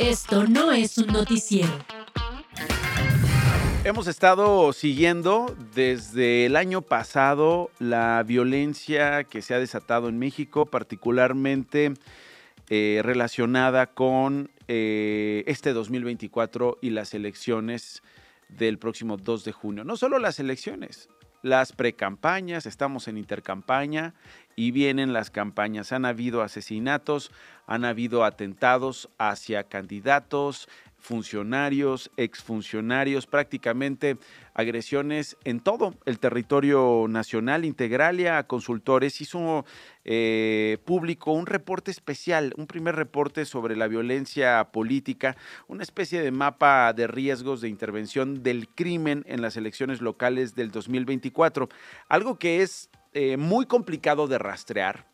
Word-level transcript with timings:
Esto 0.00 0.46
no 0.46 0.72
es 0.72 0.96
un 0.96 1.08
noticiero. 1.08 1.68
Hemos 3.84 4.06
estado 4.06 4.72
siguiendo 4.72 5.54
desde 5.74 6.46
el 6.46 6.56
año 6.56 6.80
pasado 6.80 7.70
la 7.78 8.22
violencia 8.26 9.24
que 9.24 9.42
se 9.42 9.52
ha 9.52 9.58
desatado 9.58 10.08
en 10.08 10.18
México, 10.18 10.64
particularmente 10.64 11.92
eh, 12.70 13.02
relacionada 13.04 13.88
con 13.88 14.50
eh, 14.68 15.44
este 15.46 15.74
2024 15.74 16.78
y 16.80 16.90
las 16.90 17.12
elecciones 17.12 18.02
del 18.48 18.78
próximo 18.78 19.18
2 19.18 19.44
de 19.44 19.52
junio. 19.52 19.84
No 19.84 19.98
solo 19.98 20.18
las 20.18 20.40
elecciones, 20.40 21.10
las 21.42 21.72
precampañas, 21.72 22.66
estamos 22.66 23.08
en 23.08 23.16
intercampaña 23.16 24.14
y 24.56 24.72
vienen 24.72 25.12
las 25.12 25.30
campañas. 25.30 25.92
Han 25.92 26.04
habido 26.04 26.42
asesinatos, 26.42 27.30
han 27.66 27.84
habido 27.84 28.24
atentados 28.24 29.08
hacia 29.18 29.64
candidatos, 29.64 30.68
funcionarios, 31.00 32.10
exfuncionarios, 32.16 33.26
prácticamente 33.26 34.18
agresiones 34.54 35.36
en 35.44 35.60
todo 35.60 35.94
el 36.04 36.18
territorio 36.18 37.06
nacional. 37.08 37.64
Integralia 37.64 38.42
Consultores 38.44 39.20
hizo 39.20 39.64
eh, 40.04 40.78
público 40.84 41.32
un 41.32 41.46
reporte 41.46 41.90
especial, 41.90 42.54
un 42.56 42.66
primer 42.66 42.94
reporte 42.96 43.44
sobre 43.44 43.76
la 43.76 43.88
violencia 43.88 44.68
política, 44.72 45.36
una 45.66 45.82
especie 45.82 46.20
de 46.20 46.30
mapa 46.30 46.92
de 46.92 47.06
riesgos 47.06 47.60
de 47.60 47.68
intervención 47.68 48.42
del 48.42 48.68
crimen 48.68 49.24
en 49.26 49.42
las 49.42 49.56
elecciones 49.56 50.00
locales 50.00 50.54
del 50.54 50.70
2024, 50.70 51.68
algo 52.08 52.38
que 52.38 52.62
es 52.62 52.90
eh, 53.12 53.36
muy 53.36 53.66
complicado 53.66 54.28
de 54.28 54.38
rastrear 54.38 55.10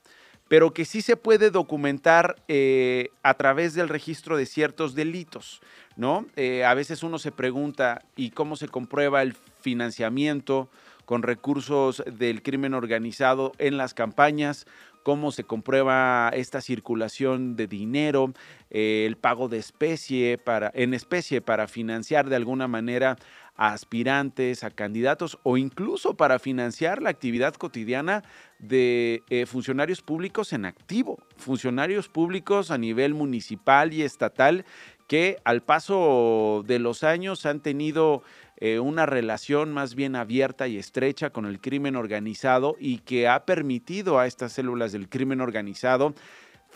pero 0.48 0.72
que 0.72 0.84
sí 0.84 1.02
se 1.02 1.16
puede 1.16 1.50
documentar 1.50 2.36
eh, 2.48 3.10
a 3.22 3.34
través 3.34 3.74
del 3.74 3.88
registro 3.88 4.36
de 4.36 4.46
ciertos 4.46 4.94
delitos, 4.94 5.60
¿no? 5.96 6.26
Eh, 6.36 6.64
a 6.64 6.74
veces 6.74 7.02
uno 7.02 7.18
se 7.18 7.32
pregunta, 7.32 8.02
¿y 8.14 8.30
cómo 8.30 8.56
se 8.56 8.68
comprueba 8.68 9.22
el 9.22 9.34
financiamiento 9.60 10.68
con 11.04 11.22
recursos 11.22 12.02
del 12.06 12.42
crimen 12.42 12.74
organizado 12.74 13.52
en 13.58 13.76
las 13.76 13.94
campañas? 13.94 14.66
¿Cómo 15.02 15.30
se 15.30 15.44
comprueba 15.44 16.30
esta 16.34 16.60
circulación 16.60 17.54
de 17.54 17.68
dinero, 17.68 18.32
eh, 18.70 19.04
el 19.06 19.16
pago 19.16 19.48
de 19.48 19.58
especie 19.58 20.36
para, 20.36 20.70
en 20.74 20.94
especie 20.94 21.40
para 21.40 21.68
financiar 21.68 22.28
de 22.28 22.34
alguna 22.34 22.66
manera 22.66 23.16
a 23.56 23.72
aspirantes, 23.72 24.64
a 24.64 24.70
candidatos 24.70 25.38
o 25.42 25.56
incluso 25.56 26.14
para 26.14 26.38
financiar 26.38 27.02
la 27.02 27.10
actividad 27.10 27.54
cotidiana 27.54 28.22
de 28.58 29.22
eh, 29.28 29.46
funcionarios 29.46 30.02
públicos 30.02 30.52
en 30.52 30.64
activo, 30.64 31.18
funcionarios 31.36 32.08
públicos 32.08 32.70
a 32.70 32.78
nivel 32.78 33.14
municipal 33.14 33.92
y 33.92 34.02
estatal 34.02 34.64
que 35.06 35.38
al 35.44 35.62
paso 35.62 36.64
de 36.66 36.78
los 36.78 37.04
años 37.04 37.46
han 37.46 37.60
tenido 37.60 38.22
eh, 38.58 38.78
una 38.78 39.06
relación 39.06 39.72
más 39.72 39.94
bien 39.94 40.16
abierta 40.16 40.66
y 40.66 40.78
estrecha 40.78 41.30
con 41.30 41.46
el 41.46 41.60
crimen 41.60 41.94
organizado 41.94 42.76
y 42.80 42.98
que 42.98 43.28
ha 43.28 43.44
permitido 43.44 44.18
a 44.18 44.26
estas 44.26 44.52
células 44.52 44.92
del 44.92 45.08
crimen 45.08 45.40
organizado 45.40 46.14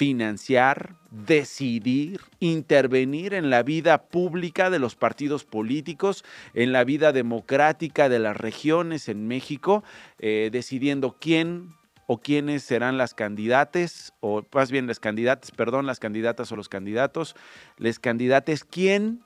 financiar, 0.01 0.95
decidir, 1.11 2.23
intervenir 2.39 3.35
en 3.35 3.51
la 3.51 3.63
vida 3.63 4.05
pública 4.05 4.71
de 4.71 4.79
los 4.79 4.97
partidos 4.97 5.45
políticos, 5.45 6.25
en 6.55 6.73
la 6.73 6.85
vida 6.85 7.13
democrática 7.13 8.09
de 8.09 8.19
las 8.19 8.35
regiones 8.35 9.11
en 9.11 9.29
México, 9.29 9.85
eh, 10.19 10.49
decidiendo 10.51 11.19
quién 11.21 11.75
o 12.07 12.17
quiénes 12.17 12.63
serán 12.63 12.97
las 12.97 13.13
candidatas, 13.13 14.15
o 14.21 14.43
más 14.55 14.71
bien 14.71 14.87
las 14.87 15.01
candidatas, 15.01 15.51
perdón, 15.51 15.85
las 15.85 16.01
candidatas 16.01 16.51
o 16.51 16.57
los 16.57 16.71
candidatos, 16.71 17.37
les 17.77 17.99
candidates, 17.99 18.65
quién, 18.65 19.21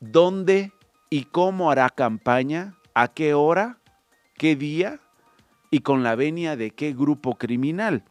dónde 0.00 0.72
y 1.10 1.26
cómo 1.26 1.70
hará 1.70 1.90
campaña, 1.90 2.74
a 2.94 3.06
qué 3.06 3.34
hora, 3.34 3.78
qué 4.34 4.56
día 4.56 4.98
y 5.70 5.78
con 5.82 6.02
la 6.02 6.16
venia 6.16 6.56
de 6.56 6.72
qué 6.72 6.92
grupo 6.92 7.36
criminal. 7.36 8.02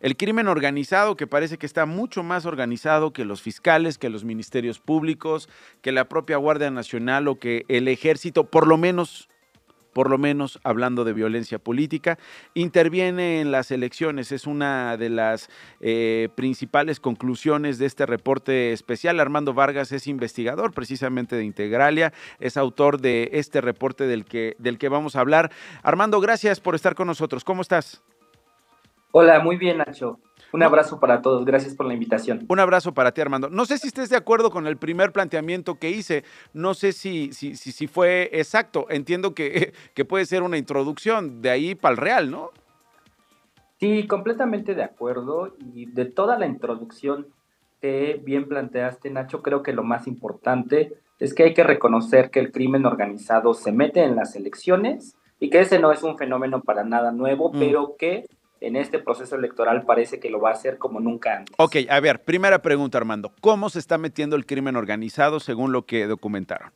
El 0.00 0.16
crimen 0.16 0.48
organizado, 0.48 1.16
que 1.16 1.26
parece 1.26 1.58
que 1.58 1.66
está 1.66 1.86
mucho 1.86 2.22
más 2.22 2.46
organizado 2.46 3.12
que 3.12 3.24
los 3.24 3.42
fiscales, 3.42 3.98
que 3.98 4.10
los 4.10 4.24
ministerios 4.24 4.78
públicos, 4.78 5.48
que 5.82 5.92
la 5.92 6.08
propia 6.08 6.36
Guardia 6.36 6.70
Nacional 6.70 7.28
o 7.28 7.38
que 7.38 7.64
el 7.68 7.88
ejército, 7.88 8.44
por 8.50 8.66
lo 8.66 8.76
menos 8.76 9.28
por 9.96 10.10
lo 10.10 10.18
menos 10.18 10.60
hablando 10.62 11.04
de 11.04 11.14
violencia 11.14 11.58
política, 11.58 12.18
interviene 12.52 13.40
en 13.40 13.50
las 13.50 13.70
elecciones. 13.70 14.30
Es 14.30 14.46
una 14.46 14.98
de 14.98 15.08
las 15.08 15.48
eh, 15.80 16.28
principales 16.34 17.00
conclusiones 17.00 17.78
de 17.78 17.86
este 17.86 18.04
reporte 18.04 18.74
especial. 18.74 19.20
Armando 19.20 19.54
Vargas 19.54 19.92
es 19.92 20.06
investigador 20.06 20.74
precisamente 20.74 21.34
de 21.34 21.44
Integralia, 21.44 22.12
es 22.40 22.58
autor 22.58 23.00
de 23.00 23.30
este 23.32 23.62
reporte 23.62 24.06
del 24.06 24.26
que, 24.26 24.54
del 24.58 24.76
que 24.76 24.90
vamos 24.90 25.16
a 25.16 25.20
hablar. 25.20 25.50
Armando, 25.82 26.20
gracias 26.20 26.60
por 26.60 26.74
estar 26.74 26.94
con 26.94 27.06
nosotros. 27.06 27.42
¿Cómo 27.42 27.62
estás? 27.62 28.02
Hola, 29.12 29.40
muy 29.40 29.56
bien, 29.56 29.78
Nacho. 29.78 30.18
Un 30.52 30.62
abrazo 30.62 31.00
para 31.00 31.22
todos, 31.22 31.44
gracias 31.44 31.74
por 31.74 31.86
la 31.86 31.94
invitación. 31.94 32.46
Un 32.48 32.60
abrazo 32.60 32.94
para 32.94 33.12
ti, 33.12 33.20
Armando. 33.20 33.50
No 33.50 33.64
sé 33.66 33.78
si 33.78 33.88
estés 33.88 34.08
de 34.08 34.16
acuerdo 34.16 34.50
con 34.50 34.66
el 34.66 34.76
primer 34.76 35.12
planteamiento 35.12 35.74
que 35.74 35.90
hice, 35.90 36.24
no 36.54 36.74
sé 36.74 36.92
si, 36.92 37.32
si, 37.32 37.56
si, 37.56 37.86
fue 37.86 38.30
exacto, 38.32 38.86
entiendo 38.88 39.34
que, 39.34 39.72
que 39.94 40.04
puede 40.04 40.24
ser 40.24 40.42
una 40.42 40.56
introducción, 40.56 41.42
de 41.42 41.50
ahí 41.50 41.74
para 41.74 41.92
el 41.92 41.96
real, 41.98 42.30
¿no? 42.30 42.50
Sí, 43.78 44.06
completamente 44.06 44.74
de 44.74 44.84
acuerdo. 44.84 45.54
Y 45.74 45.86
de 45.86 46.06
toda 46.06 46.38
la 46.38 46.46
introducción 46.46 47.26
que 47.80 48.20
bien 48.24 48.48
planteaste, 48.48 49.10
Nacho, 49.10 49.42
creo 49.42 49.62
que 49.62 49.72
lo 49.72 49.82
más 49.82 50.06
importante 50.06 50.94
es 51.18 51.34
que 51.34 51.44
hay 51.44 51.54
que 51.54 51.64
reconocer 51.64 52.30
que 52.30 52.40
el 52.40 52.52
crimen 52.52 52.86
organizado 52.86 53.54
se 53.54 53.72
mete 53.72 54.02
en 54.02 54.16
las 54.16 54.36
elecciones 54.36 55.16
y 55.38 55.50
que 55.50 55.60
ese 55.60 55.78
no 55.78 55.92
es 55.92 56.02
un 56.02 56.16
fenómeno 56.16 56.62
para 56.62 56.84
nada 56.84 57.12
nuevo, 57.12 57.52
mm. 57.52 57.58
pero 57.58 57.96
que 57.98 58.26
en 58.66 58.76
este 58.76 58.98
proceso 58.98 59.36
electoral 59.36 59.84
parece 59.84 60.18
que 60.18 60.30
lo 60.30 60.40
va 60.40 60.50
a 60.50 60.52
hacer 60.52 60.78
como 60.78 61.00
nunca 61.00 61.38
antes. 61.38 61.54
Ok, 61.58 61.76
a 61.88 62.00
ver, 62.00 62.22
primera 62.22 62.60
pregunta, 62.60 62.98
Armando. 62.98 63.32
¿Cómo 63.40 63.70
se 63.70 63.78
está 63.78 63.98
metiendo 63.98 64.36
el 64.36 64.46
crimen 64.46 64.76
organizado 64.76 65.40
según 65.40 65.72
lo 65.72 65.82
que 65.82 66.06
documentaron? 66.06 66.70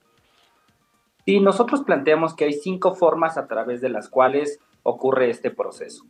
Sí, 1.26 1.40
nosotros 1.40 1.82
planteamos 1.82 2.34
que 2.34 2.44
hay 2.44 2.52
cinco 2.52 2.94
formas 2.94 3.36
a 3.36 3.46
través 3.46 3.80
de 3.80 3.88
las 3.88 4.08
cuales 4.08 4.58
ocurre 4.82 5.30
este 5.30 5.50
proceso. 5.50 6.04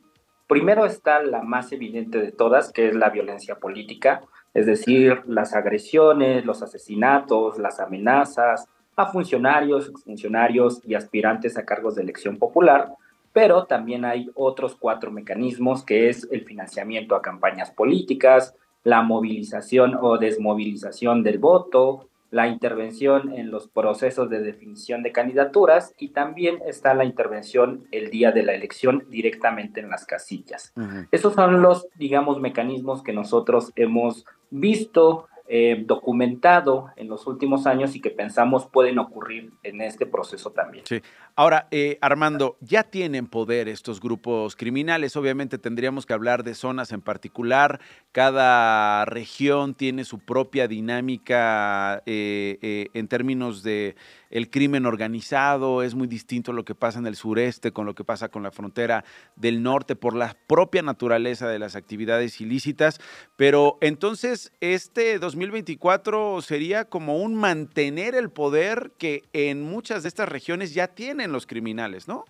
Primero 0.46 0.84
está 0.84 1.22
la 1.22 1.42
más 1.42 1.72
evidente 1.72 2.18
de 2.18 2.32
todas, 2.32 2.72
que 2.72 2.88
es 2.88 2.94
la 2.94 3.10
violencia 3.10 3.56
política, 3.56 4.22
es 4.52 4.66
decir, 4.66 5.22
las 5.26 5.54
agresiones, 5.54 6.44
los 6.44 6.62
asesinatos, 6.62 7.58
las 7.58 7.80
amenazas 7.80 8.68
a 8.97 9.06
funcionarios, 9.06 9.88
exfuncionarios 9.88 10.80
y 10.84 10.94
aspirantes 10.94 11.56
a 11.56 11.64
cargos 11.64 11.94
de 11.94 12.02
elección 12.02 12.36
popular, 12.36 12.92
pero 13.32 13.64
también 13.64 14.04
hay 14.04 14.30
otros 14.34 14.76
cuatro 14.76 15.10
mecanismos, 15.10 15.84
que 15.84 16.08
es 16.08 16.28
el 16.30 16.44
financiamiento 16.44 17.14
a 17.14 17.22
campañas 17.22 17.70
políticas, 17.70 18.54
la 18.82 19.02
movilización 19.02 19.96
o 20.00 20.18
desmovilización 20.18 21.22
del 21.22 21.38
voto, 21.38 22.08
la 22.30 22.46
intervención 22.46 23.32
en 23.32 23.50
los 23.50 23.68
procesos 23.68 24.30
de 24.30 24.41
definición 24.41 25.02
de 25.02 25.12
candidaturas 25.12 25.94
y 25.98 26.10
también 26.10 26.60
está 26.64 26.94
la 26.94 27.04
intervención 27.04 27.86
el 27.91 28.10
día 28.10 28.30
de 28.30 28.44
la 28.44 28.54
elección 28.54 29.04
directamente 29.10 29.80
en 29.80 29.91
las 29.91 30.06
casillas. 30.06 30.72
Esos 31.10 31.34
son 31.34 31.60
los, 31.60 31.88
digamos, 31.97 32.41
mecanismos 32.41 33.02
que 33.02 33.12
nosotros 33.12 33.72
hemos 33.74 34.24
visto 34.50 35.26
eh, 35.52 35.82
documentado 35.84 36.92
en 36.94 37.08
los 37.08 37.26
últimos 37.26 37.66
años 37.66 37.96
y 37.96 38.00
que 38.00 38.10
pensamos 38.10 38.68
pueden 38.68 39.00
ocurrir 39.00 39.50
en 39.64 39.80
este 39.80 40.06
proceso 40.06 40.52
también. 40.52 40.84
Sí. 40.86 41.02
Ahora, 41.34 41.66
eh, 41.72 41.98
Armando, 42.00 42.56
ya 42.60 42.84
tienen 42.84 43.26
poder 43.26 43.68
estos 43.68 44.00
grupos 44.00 44.54
criminales. 44.54 45.16
Obviamente 45.16 45.58
tendríamos 45.58 46.06
que 46.06 46.12
hablar 46.12 46.44
de 46.44 46.54
zonas 46.54 46.92
en 46.92 47.00
particular. 47.00 47.80
Cada 48.12 49.04
región 49.06 49.74
tiene 49.74 50.04
su 50.04 50.20
propia 50.20 50.68
dinámica 50.68 52.00
eh, 52.06 52.86
en 52.94 53.08
términos 53.08 53.64
de 53.64 53.96
el 54.30 54.48
crimen 54.48 54.86
organizado, 54.86 55.82
es 55.82 55.94
muy 55.94 56.06
distinto 56.06 56.53
lo 56.53 56.64
que 56.64 56.76
pasa 56.76 57.00
en 57.00 57.06
el 57.06 57.16
sureste 57.16 57.72
con 57.72 57.84
lo 57.84 57.94
que 57.94 58.04
pasa 58.04 58.28
con 58.28 58.44
la 58.44 58.53
frontera 58.53 59.04
del 59.34 59.62
norte 59.62 59.96
por 59.96 60.14
la 60.14 60.36
propia 60.46 60.82
naturaleza 60.82 61.48
de 61.48 61.58
las 61.58 61.74
actividades 61.74 62.41
ilícitas, 62.41 63.00
pero 63.36 63.76
entonces 63.80 64.53
este 64.60 65.18
2024 65.41 66.42
sería 66.42 66.84
como 66.84 67.16
un 67.16 67.34
mantener 67.34 68.15
el 68.15 68.31
poder 68.31 68.92
que 68.98 69.22
en 69.33 69.63
muchas 69.63 70.03
de 70.03 70.09
estas 70.10 70.28
regiones 70.28 70.75
ya 70.75 70.89
tienen 70.89 71.33
los 71.33 71.47
criminales, 71.47 72.07
¿no? 72.07 72.27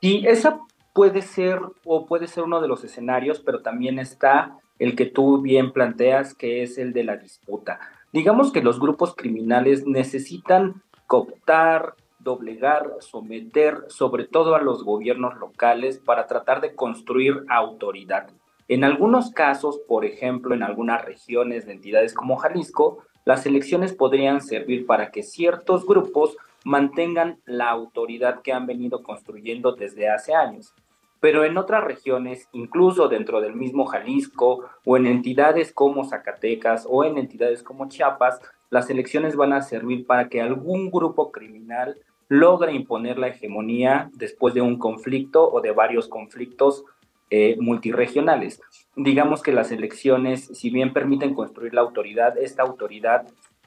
Y 0.00 0.26
esa 0.28 0.60
puede 0.92 1.20
ser 1.22 1.60
o 1.84 2.06
puede 2.06 2.28
ser 2.28 2.44
uno 2.44 2.60
de 2.60 2.68
los 2.68 2.84
escenarios, 2.84 3.40
pero 3.40 3.60
también 3.62 3.98
está 3.98 4.56
el 4.78 4.94
que 4.94 5.06
tú 5.06 5.42
bien 5.42 5.72
planteas, 5.72 6.34
que 6.34 6.62
es 6.62 6.78
el 6.78 6.92
de 6.92 7.04
la 7.04 7.16
disputa. 7.16 7.80
Digamos 8.12 8.52
que 8.52 8.62
los 8.62 8.78
grupos 8.78 9.14
criminales 9.16 9.84
necesitan 9.84 10.82
cooptar, 11.08 11.94
doblegar, 12.20 12.92
someter 13.00 13.84
sobre 13.88 14.26
todo 14.26 14.54
a 14.54 14.62
los 14.62 14.84
gobiernos 14.84 15.36
locales 15.38 15.98
para 15.98 16.28
tratar 16.28 16.60
de 16.60 16.76
construir 16.76 17.44
autoridad. 17.48 18.30
En 18.70 18.84
algunos 18.84 19.32
casos, 19.32 19.80
por 19.88 20.04
ejemplo, 20.04 20.54
en 20.54 20.62
algunas 20.62 21.04
regiones 21.04 21.66
de 21.66 21.72
entidades 21.72 22.14
como 22.14 22.36
Jalisco, 22.36 22.98
las 23.24 23.44
elecciones 23.44 23.92
podrían 23.94 24.40
servir 24.40 24.86
para 24.86 25.10
que 25.10 25.24
ciertos 25.24 25.84
grupos 25.84 26.36
mantengan 26.64 27.40
la 27.46 27.68
autoridad 27.68 28.42
que 28.42 28.52
han 28.52 28.68
venido 28.68 29.02
construyendo 29.02 29.72
desde 29.72 30.08
hace 30.08 30.36
años. 30.36 30.72
Pero 31.18 31.44
en 31.44 31.58
otras 31.58 31.82
regiones, 31.82 32.48
incluso 32.52 33.08
dentro 33.08 33.40
del 33.40 33.56
mismo 33.56 33.86
Jalisco 33.86 34.70
o 34.84 34.96
en 34.96 35.08
entidades 35.08 35.72
como 35.72 36.04
Zacatecas 36.04 36.86
o 36.88 37.02
en 37.02 37.18
entidades 37.18 37.64
como 37.64 37.88
Chiapas, 37.88 38.40
las 38.70 38.88
elecciones 38.88 39.34
van 39.34 39.52
a 39.52 39.62
servir 39.62 40.06
para 40.06 40.28
que 40.28 40.40
algún 40.40 40.92
grupo 40.92 41.32
criminal 41.32 41.98
logre 42.28 42.72
imponer 42.72 43.18
la 43.18 43.26
hegemonía 43.26 44.10
después 44.14 44.54
de 44.54 44.60
un 44.60 44.78
conflicto 44.78 45.50
o 45.50 45.60
de 45.60 45.72
varios 45.72 46.06
conflictos 46.06 46.84
eh, 47.30 47.56
multiregionales. 47.60 48.60
Digamos 48.96 49.42
que 49.42 49.52
las 49.52 49.70
elecciones, 49.70 50.46
si 50.46 50.70
bien 50.70 50.92
permiten 50.92 51.34
construir 51.34 51.74
la 51.74 51.80
autoridad, 51.80 52.36
esta 52.36 52.62
autoridad 52.62 53.26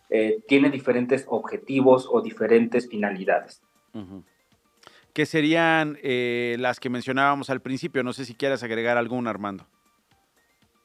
eh, 0.10 0.42
tiene 0.48 0.70
diferentes 0.70 1.26
objetivos 1.28 2.08
o 2.12 2.22
diferentes 2.22 2.88
finalidades. 2.90 3.62
¿Qué 5.14 5.26
serían 5.26 5.98
eh, 6.02 6.56
las 6.60 6.80
que 6.80 6.90
mencionábamos 6.90 7.50
al 7.50 7.62
principio? 7.62 8.04
No 8.04 8.14
sé 8.14 8.26
si 8.26 8.36
quieras 8.36 8.64
agregar 8.64 8.98
alguna, 8.98 9.30
Armando. 9.30 9.66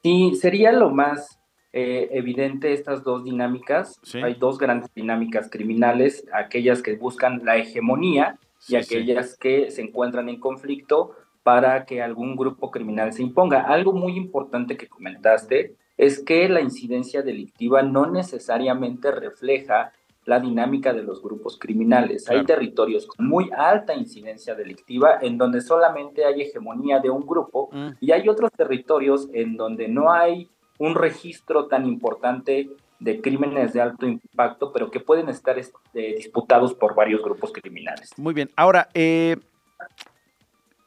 Sí, 0.03 0.35
sería 0.35 0.71
lo 0.71 0.91
más 0.91 1.39
eh, 1.73 2.09
evidente 2.11 2.73
estas 2.73 3.03
dos 3.03 3.23
dinámicas. 3.23 3.99
Hay 4.23 4.35
dos 4.35 4.57
grandes 4.57 4.93
dinámicas 4.93 5.49
criminales, 5.49 6.25
aquellas 6.33 6.81
que 6.81 6.95
buscan 6.95 7.41
la 7.43 7.57
hegemonía 7.57 8.39
y 8.67 8.75
aquellas 8.75 9.37
que 9.37 9.69
se 9.71 9.81
encuentran 9.81 10.29
en 10.29 10.39
conflicto 10.39 11.15
para 11.43 11.85
que 11.85 12.01
algún 12.01 12.35
grupo 12.35 12.71
criminal 12.71 13.13
se 13.13 13.23
imponga. 13.23 13.61
Algo 13.61 13.93
muy 13.93 14.15
importante 14.17 14.77
que 14.77 14.87
comentaste 14.87 15.75
es 15.97 16.19
que 16.19 16.47
la 16.49 16.61
incidencia 16.61 17.21
delictiva 17.21 17.81
no 17.81 18.05
necesariamente 18.09 19.11
refleja 19.11 19.91
la 20.25 20.39
dinámica 20.39 20.93
de 20.93 21.03
los 21.03 21.21
grupos 21.21 21.57
criminales. 21.57 22.29
Hay 22.29 22.45
territorios 22.45 23.07
con 23.07 23.27
muy 23.27 23.49
alta 23.55 23.95
incidencia 23.95 24.53
delictiva 24.53 25.17
en 25.21 25.37
donde 25.37 25.59
solamente 25.59 26.23
hay 26.23 26.41
hegemonía 26.41 26.99
de 26.99 27.09
un 27.09 27.25
grupo 27.25 27.69
mm. 27.71 27.89
y 27.99 28.11
hay 28.11 28.29
otros 28.29 28.51
territorios 28.51 29.27
en 29.33 29.57
donde 29.57 29.87
no 29.87 30.11
hay 30.11 30.49
un 30.77 30.95
registro 30.95 31.67
tan 31.67 31.85
importante 31.87 32.69
de 32.99 33.21
crímenes 33.21 33.73
de 33.73 33.81
alto 33.81 34.05
impacto, 34.05 34.71
pero 34.71 34.91
que 34.91 34.99
pueden 34.99 35.29
estar 35.29 35.57
este, 35.57 36.15
disputados 36.15 36.73
por 36.73 36.95
varios 36.95 37.23
grupos 37.23 37.51
criminales. 37.51 38.11
Muy 38.17 38.33
bien. 38.33 38.49
Ahora, 38.55 38.89
eh, 38.93 39.37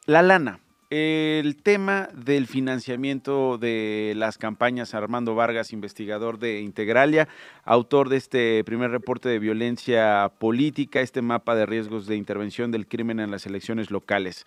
la 0.05 0.21
lana. 0.21 0.59
El 0.89 1.55
tema 1.55 2.09
del 2.13 2.45
financiamiento 2.45 3.57
de 3.57 4.13
las 4.15 4.37
campañas, 4.37 4.93
Armando 4.93 5.33
Vargas, 5.33 5.73
investigador 5.73 6.37
de 6.37 6.61
Integralia, 6.61 7.27
autor 7.63 8.09
de 8.09 8.17
este 8.17 8.63
primer 8.63 8.91
reporte 8.91 9.27
de 9.27 9.39
violencia 9.39 10.31
política, 10.37 11.01
este 11.01 11.23
mapa 11.23 11.55
de 11.55 11.65
riesgos 11.65 12.05
de 12.05 12.15
intervención 12.15 12.69
del 12.69 12.87
crimen 12.87 13.19
en 13.19 13.31
las 13.31 13.47
elecciones 13.47 13.89
locales. 13.89 14.45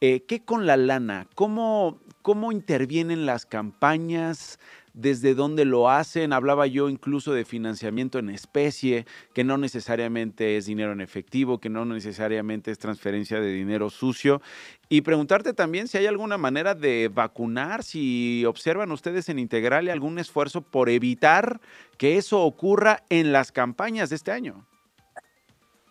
Eh, 0.00 0.24
¿Qué 0.26 0.44
con 0.44 0.66
la 0.66 0.76
lana? 0.76 1.28
¿Cómo, 1.36 2.00
¿Cómo 2.22 2.50
intervienen 2.50 3.24
las 3.24 3.46
campañas? 3.46 4.58
Desde 4.94 5.34
dónde 5.34 5.64
lo 5.64 5.90
hacen. 5.90 6.32
Hablaba 6.32 6.66
yo 6.66 6.88
incluso 6.88 7.34
de 7.34 7.44
financiamiento 7.44 8.18
en 8.18 8.30
especie, 8.30 9.04
que 9.34 9.44
no 9.44 9.58
necesariamente 9.58 10.56
es 10.56 10.66
dinero 10.66 10.92
en 10.92 11.00
efectivo, 11.00 11.58
que 11.58 11.68
no 11.68 11.84
necesariamente 11.84 12.70
es 12.70 12.78
transferencia 12.78 13.40
de 13.40 13.52
dinero 13.52 13.90
sucio. 13.90 14.40
Y 14.88 15.02
preguntarte 15.02 15.52
también 15.52 15.88
si 15.88 15.98
hay 15.98 16.06
alguna 16.06 16.38
manera 16.38 16.74
de 16.74 17.10
vacunar, 17.12 17.82
si 17.82 18.44
observan 18.46 18.92
ustedes 18.92 19.28
en 19.28 19.38
Integral 19.38 19.88
algún 19.88 20.18
esfuerzo 20.18 20.62
por 20.62 20.88
evitar 20.88 21.60
que 21.98 22.16
eso 22.16 22.42
ocurra 22.42 23.02
en 23.10 23.32
las 23.32 23.52
campañas 23.52 24.10
de 24.10 24.16
este 24.16 24.30
año. 24.30 24.64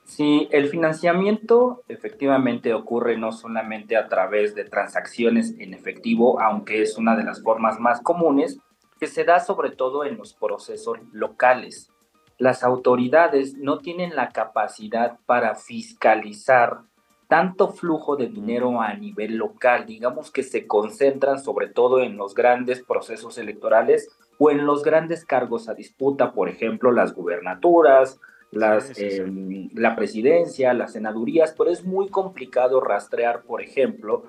Sí, 0.06 0.48
el 0.52 0.68
financiamiento 0.68 1.84
efectivamente 1.88 2.74
ocurre 2.74 3.18
no 3.18 3.32
solamente 3.32 3.96
a 3.96 4.08
través 4.10 4.54
de 4.54 4.66
transacciones 4.66 5.56
en 5.60 5.74
efectivo, 5.74 6.40
aunque 6.40 6.82
es 6.82 6.98
una 6.98 7.16
de 7.16 7.24
las 7.24 7.42
formas 7.42 7.80
más 7.80 8.02
comunes, 8.02 8.60
que 9.04 9.08
se 9.08 9.26
da 9.26 9.42
sobre 9.42 9.72
todo 9.72 10.06
en 10.06 10.18
los 10.18 10.34
procesos 10.34 10.98
locales. 11.12 11.92
Las 12.38 12.64
autoridades 12.64 13.54
no 13.58 13.80
tienen 13.80 14.16
la 14.16 14.30
capacidad 14.30 15.20
para 15.26 15.56
fiscalizar 15.56 16.84
tanto 17.28 17.74
flujo 17.74 18.16
de 18.16 18.28
dinero 18.28 18.80
a 18.80 18.94
nivel 18.94 19.36
local, 19.36 19.86
digamos 19.86 20.32
que 20.32 20.42
se 20.42 20.68
concentran 20.68 21.44
sobre 21.44 21.68
todo 21.68 22.00
en 22.00 22.16
los 22.16 22.34
grandes 22.34 22.82
procesos 22.82 23.38
electorales 23.38 24.10
o 24.40 24.52
en 24.52 24.66
los 24.66 24.84
grandes 24.84 25.26
cargos 25.26 25.68
a 25.68 25.74
disputa, 25.74 26.32
por 26.32 26.48
ejemplo, 26.48 26.90
las 26.94 27.14
gubernaturas, 27.14 28.22
las, 28.52 28.98
em, 28.98 29.70
la 29.74 29.98
presidencia, 29.98 30.74
las 30.74 30.94
senadurías, 30.94 31.54
pero 31.58 31.70
es 31.70 31.84
muy 31.84 32.08
complicado 32.08 32.80
rastrear, 32.80 33.42
por 33.42 33.62
ejemplo, 33.62 34.24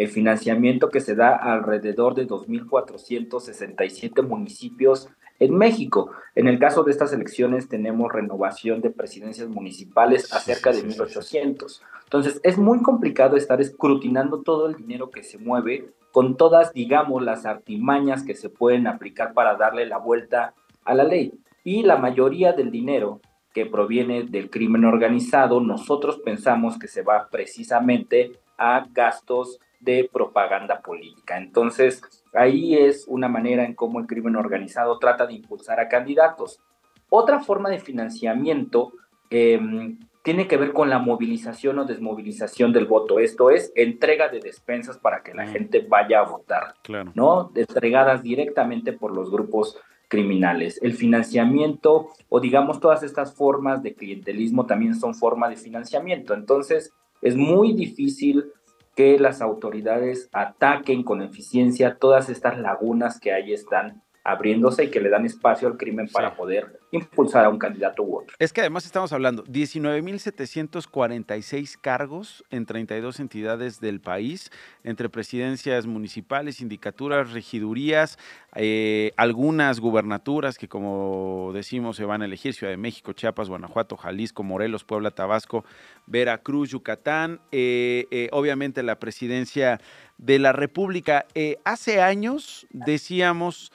el 0.00 0.08
financiamiento 0.08 0.88
que 0.88 1.02
se 1.02 1.14
da 1.14 1.36
alrededor 1.36 2.14
de 2.14 2.26
2.467 2.26 4.26
municipios 4.26 5.10
en 5.38 5.54
México. 5.54 6.12
En 6.34 6.48
el 6.48 6.58
caso 6.58 6.84
de 6.84 6.90
estas 6.90 7.12
elecciones 7.12 7.68
tenemos 7.68 8.10
renovación 8.10 8.80
de 8.80 8.88
presidencias 8.88 9.50
municipales 9.50 10.32
a 10.32 10.38
cerca 10.38 10.72
de 10.72 10.88
1.800. 10.88 11.82
Entonces 12.04 12.40
es 12.44 12.56
muy 12.56 12.80
complicado 12.80 13.36
estar 13.36 13.60
escrutinando 13.60 14.40
todo 14.40 14.68
el 14.68 14.76
dinero 14.76 15.10
que 15.10 15.22
se 15.22 15.36
mueve 15.36 15.90
con 16.12 16.38
todas, 16.38 16.72
digamos, 16.72 17.22
las 17.22 17.44
artimañas 17.44 18.22
que 18.22 18.34
se 18.34 18.48
pueden 18.48 18.86
aplicar 18.86 19.34
para 19.34 19.56
darle 19.56 19.84
la 19.84 19.98
vuelta 19.98 20.54
a 20.86 20.94
la 20.94 21.04
ley. 21.04 21.34
Y 21.62 21.82
la 21.82 21.98
mayoría 21.98 22.54
del 22.54 22.70
dinero 22.70 23.20
que 23.52 23.66
proviene 23.66 24.22
del 24.22 24.48
crimen 24.48 24.86
organizado, 24.86 25.60
nosotros 25.60 26.20
pensamos 26.24 26.78
que 26.78 26.88
se 26.88 27.02
va 27.02 27.28
precisamente 27.30 28.32
a 28.56 28.86
gastos 28.94 29.60
de 29.80 30.08
propaganda 30.12 30.80
política. 30.80 31.38
Entonces, 31.38 32.02
ahí 32.34 32.76
es 32.76 33.06
una 33.08 33.28
manera 33.28 33.64
en 33.64 33.74
cómo 33.74 33.98
el 33.98 34.06
crimen 34.06 34.36
organizado 34.36 34.98
trata 34.98 35.26
de 35.26 35.34
impulsar 35.34 35.80
a 35.80 35.88
candidatos. 35.88 36.60
Otra 37.08 37.40
forma 37.40 37.70
de 37.70 37.80
financiamiento 37.80 38.92
em, 39.30 39.98
tiene 40.22 40.46
que 40.46 40.58
ver 40.58 40.72
con 40.72 40.90
la 40.90 40.98
movilización 40.98 41.78
o 41.78 41.86
desmovilización 41.86 42.72
del 42.72 42.86
voto. 42.86 43.18
Esto 43.18 43.50
es 43.50 43.72
entrega 43.74 44.28
de 44.28 44.40
despensas 44.40 44.98
para 44.98 45.22
que 45.22 45.34
la 45.34 45.46
mm. 45.46 45.48
gente 45.48 45.86
vaya 45.88 46.20
a 46.20 46.24
votar, 46.24 46.74
claro. 46.82 47.10
¿no? 47.14 47.50
Entregadas 47.54 48.22
directamente 48.22 48.92
por 48.92 49.14
los 49.14 49.30
grupos 49.30 49.78
criminales. 50.08 50.78
El 50.82 50.92
financiamiento 50.92 52.08
o 52.28 52.40
digamos 52.40 52.80
todas 52.80 53.02
estas 53.02 53.34
formas 53.34 53.82
de 53.82 53.94
clientelismo 53.94 54.66
también 54.66 54.94
son 54.94 55.14
forma 55.14 55.48
de 55.48 55.56
financiamiento. 55.56 56.34
Entonces, 56.34 56.92
es 57.22 57.36
muy 57.36 57.72
difícil 57.72 58.52
que 59.00 59.18
las 59.18 59.40
autoridades 59.40 60.28
ataquen 60.30 61.04
con 61.04 61.22
eficiencia 61.22 61.96
todas 61.98 62.28
estas 62.28 62.58
lagunas 62.58 63.18
que 63.18 63.32
ahí 63.32 63.54
están 63.54 64.02
abriéndose 64.22 64.84
y 64.84 64.90
que 64.90 65.00
le 65.00 65.08
dan 65.08 65.24
espacio 65.24 65.66
al 65.68 65.78
crimen 65.78 66.06
para 66.12 66.34
poder 66.34 66.78
impulsar 66.92 67.44
a 67.44 67.48
un 67.48 67.58
candidato 67.58 68.02
u 68.02 68.18
otro. 68.18 68.34
Es 68.38 68.52
que 68.52 68.60
además 68.60 68.84
estamos 68.84 69.12
hablando 69.12 69.44
19.746 69.44 71.78
cargos 71.80 72.44
en 72.50 72.66
32 72.66 73.20
entidades 73.20 73.80
del 73.80 74.00
país, 74.00 74.50
entre 74.84 75.08
presidencias 75.08 75.86
municipales, 75.86 76.56
sindicaturas, 76.56 77.32
regidurías, 77.32 78.18
eh, 78.56 79.12
algunas 79.16 79.78
gubernaturas 79.80 80.58
que 80.58 80.68
como 80.68 81.52
decimos 81.54 81.96
se 81.96 82.04
van 82.04 82.20
a 82.22 82.26
elegir, 82.26 82.52
Ciudad 82.52 82.72
de 82.72 82.76
México, 82.76 83.12
Chiapas, 83.12 83.48
Guanajuato, 83.48 83.96
Jalisco, 83.96 84.42
Morelos, 84.42 84.82
Puebla, 84.84 85.12
Tabasco, 85.12 85.64
Veracruz, 86.06 86.70
Yucatán, 86.70 87.40
eh, 87.52 88.06
eh, 88.10 88.28
obviamente 88.32 88.82
la 88.82 88.98
presidencia 88.98 89.80
de 90.18 90.38
la 90.38 90.52
República. 90.52 91.24
hace 91.64 92.02
años 92.02 92.66
decíamos... 92.70 93.72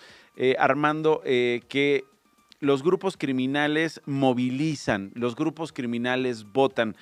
Armando, 0.58 1.22
que 1.24 2.06
los 2.60 2.84
grupos 2.84 3.18
criminales 3.18 4.02
movilizan, 4.06 5.12
los 5.14 5.36
grupos 5.36 5.72
criminales 5.72 6.52
votan. 6.52 6.96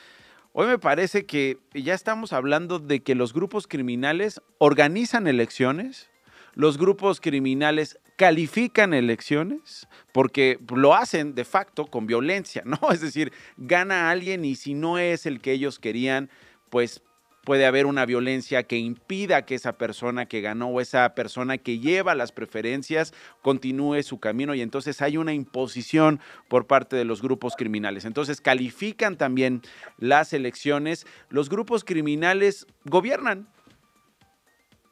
Hoy 0.51 0.67
me 0.67 0.77
parece 0.77 1.25
que 1.25 1.57
ya 1.73 1.93
estamos 1.93 2.33
hablando 2.33 2.79
de 2.79 3.01
que 3.01 3.15
los 3.15 3.33
grupos 3.33 3.67
criminales 3.67 4.41
organizan 4.59 5.27
elecciones, 5.27 6.09
los 6.53 6.77
grupos 6.77 7.19
criminales 7.19 7.99
califican 8.15 8.93
elecciones 8.93 9.87
porque 10.11 10.59
lo 10.75 10.93
hacen 10.93 11.33
de 11.33 11.45
facto 11.45 11.87
con 11.87 12.05
violencia, 12.05 12.61
¿no? 12.65 12.77
Es 12.91 13.01
decir, 13.01 13.33
gana 13.57 14.11
alguien 14.11 14.45
y 14.45 14.55
si 14.55 14.73
no 14.73 14.99
es 14.99 15.25
el 15.25 15.41
que 15.41 15.53
ellos 15.53 15.79
querían, 15.79 16.29
pues 16.69 17.01
puede 17.43 17.65
haber 17.65 17.85
una 17.85 18.05
violencia 18.05 18.63
que 18.63 18.77
impida 18.77 19.45
que 19.45 19.55
esa 19.55 19.77
persona 19.77 20.25
que 20.25 20.41
ganó 20.41 20.67
o 20.69 20.81
esa 20.81 21.13
persona 21.13 21.57
que 21.57 21.79
lleva 21.79 22.15
las 22.15 22.31
preferencias 22.31 23.13
continúe 23.41 24.01
su 24.03 24.19
camino 24.19 24.55
y 24.55 24.62
entonces 24.62 25.01
hay 25.01 25.17
una 25.17 25.33
imposición 25.33 26.19
por 26.47 26.67
parte 26.67 26.95
de 26.95 27.05
los 27.05 27.21
grupos 27.21 27.55
criminales. 27.55 28.05
Entonces 28.05 28.41
califican 28.41 29.17
también 29.17 29.62
las 29.97 30.33
elecciones. 30.33 31.05
Los 31.29 31.50
grupos 31.50 31.83
criminales 31.83 32.65
gobiernan. 32.85 33.47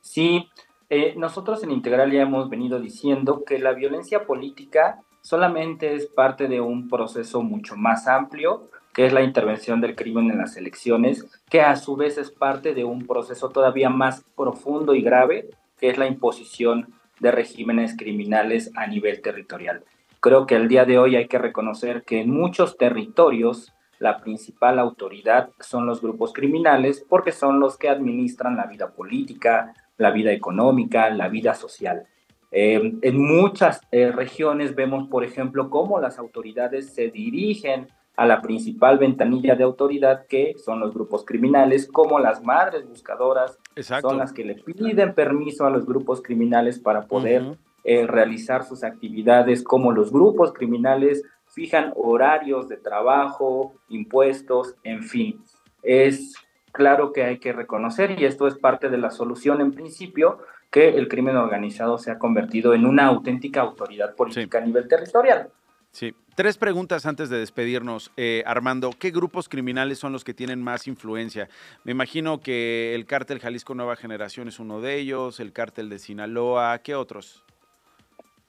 Sí, 0.02 0.50
Eh, 0.94 1.14
nosotros 1.16 1.64
en 1.64 1.72
Integral 1.72 2.12
ya 2.12 2.24
hemos 2.24 2.50
venido 2.50 2.78
diciendo 2.82 3.46
que 3.46 3.60
la 3.60 3.72
violencia 3.72 4.26
política 4.26 5.00
solamente 5.22 5.96
es 5.96 6.08
parte 6.08 6.50
de 6.50 6.60
un 6.60 6.90
proceso 6.90 7.42
mucho 7.44 7.78
más 7.78 8.10
amplio, 8.10 8.68
que 8.94 9.06
es 9.06 9.14
la 9.14 9.24
intervención 9.24 9.82
del 9.82 9.96
crimen 9.96 10.30
en 10.30 10.38
las 10.38 10.58
elecciones, 10.58 11.26
que 11.50 11.62
a 11.62 11.76
su 11.76 11.96
vez 11.96 12.18
es 12.18 12.32
parte 12.32 12.74
de 12.74 12.84
un 12.84 13.08
proceso 13.08 13.50
todavía 13.50 13.90
más 13.90 14.24
profundo 14.36 14.96
y 14.96 15.02
grave, 15.02 15.50
que 15.80 15.90
es 15.90 15.98
la 15.98 16.08
imposición 16.08 16.94
de 17.20 17.32
regímenes 17.32 17.96
criminales 17.96 18.72
a 18.76 18.88
nivel 18.88 19.22
territorial. 19.22 19.84
Creo 20.20 20.46
que 20.46 20.56
el 20.56 20.68
día 20.68 20.86
de 20.86 21.00
hoy 21.00 21.16
hay 21.16 21.28
que 21.28 21.40
reconocer 21.40 22.04
que 22.04 22.22
en 22.22 22.30
muchos 22.30 22.78
territorios 22.78 23.74
la 24.00 24.20
principal 24.20 24.80
autoridad 24.80 25.50
son 25.60 25.86
los 25.86 26.02
grupos 26.02 26.34
criminales 26.34 27.06
porque 27.08 27.32
son 27.32 27.60
los 27.60 27.78
que 27.78 27.90
administran 27.90 28.58
la 28.58 28.66
vida 28.66 28.92
política, 28.92 29.74
la 29.98 30.12
vida 30.12 30.32
económica, 30.32 31.10
la 31.12 31.28
vida 31.30 31.54
social. 31.54 32.08
Eh, 32.52 32.94
en 33.02 33.22
muchas 33.22 33.82
eh, 33.92 34.12
regiones 34.12 34.76
vemos, 34.76 35.08
por 35.08 35.24
ejemplo, 35.24 35.70
cómo 35.70 36.00
las 36.00 36.20
autoridades 36.20 36.94
se 36.94 37.10
dirigen 37.10 37.88
a 38.16 38.26
la 38.26 38.42
principal 38.42 38.98
ventanilla 38.98 39.56
de 39.56 39.64
autoridad 39.64 40.26
que 40.28 40.56
son 40.64 40.80
los 40.80 40.94
grupos 40.94 41.26
criminales, 41.26 41.88
como 41.88 42.20
las 42.20 42.44
madres 42.44 42.88
buscadoras 42.88 43.58
son 44.02 44.18
las 44.18 44.34
que 44.34 44.46
le 44.46 44.56
piden 44.56 45.14
permiso 45.14 45.66
a 45.66 45.70
los 45.70 45.86
grupos 45.86 46.22
criminales 46.22 46.78
para 46.78 47.04
poder 47.04 47.58
eh, 47.84 48.06
realizar 48.06 48.64
sus 48.64 48.84
actividades, 48.84 49.64
como 49.64 49.92
los 49.92 50.12
grupos 50.12 50.54
criminales 50.54 51.24
fijan 51.48 51.94
horarios 51.96 52.70
de 52.70 52.78
trabajo, 52.78 53.74
impuestos, 53.90 54.76
en 54.84 55.04
fin. 55.04 55.44
Es 55.82 56.36
claro 56.72 57.12
que 57.12 57.24
hay 57.24 57.40
que 57.40 57.54
reconocer, 57.54 58.20
y 58.20 58.26
esto 58.26 58.48
es 58.48 58.58
parte 58.58 58.90
de 58.90 58.98
la 58.98 59.12
solución 59.12 59.62
en 59.62 59.72
principio, 59.72 60.40
que 60.70 60.90
el 60.90 61.08
crimen 61.08 61.36
organizado 61.36 61.98
se 61.98 62.12
ha 62.12 62.20
convertido 62.20 62.74
en 62.74 62.86
una 62.86 63.08
auténtica 63.08 63.62
autoridad 63.62 64.16
política 64.16 64.60
a 64.60 64.62
nivel 64.62 64.88
territorial. 64.88 65.50
Sí. 65.92 66.16
Tres 66.36 66.58
preguntas 66.58 67.06
antes 67.06 67.30
de 67.30 67.38
despedirnos. 67.38 68.12
Eh, 68.16 68.44
Armando, 68.46 68.92
¿qué 68.98 69.12
grupos 69.12 69.50
criminales 69.50 70.00
son 70.00 70.14
los 70.14 70.24
que 70.24 70.34
tienen 70.34 70.64
más 70.64 70.88
influencia? 70.88 71.50
Me 71.84 71.92
imagino 71.92 72.40
que 72.40 72.96
el 72.96 73.06
cártel 73.06 73.40
Jalisco 73.40 73.76
Nueva 73.76 73.98
Generación 73.98 74.48
es 74.48 74.60
uno 74.60 74.80
de 74.80 74.96
ellos, 74.96 75.42
el 75.42 75.52
cártel 75.52 75.90
de 75.90 76.00
Sinaloa, 76.00 76.80
¿qué 76.80 76.96
otros? 76.96 77.44